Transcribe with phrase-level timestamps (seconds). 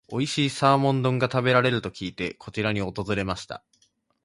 [0.07, 3.63] おいしいサーモン丼が食べれると聞いて、こちらに訪れました。